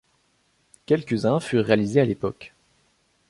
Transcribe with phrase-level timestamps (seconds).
[0.87, 2.55] Quelques-uns furent réalisés à l'époque.